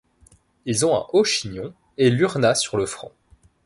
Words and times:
Ils 0.65 0.83
ont 0.83 0.97
un 0.97 1.05
haut 1.13 1.23
chignon 1.23 1.75
et 1.99 2.09
l'urna 2.09 2.55
sur 2.55 2.75
le 2.75 2.87
front. 2.87 3.11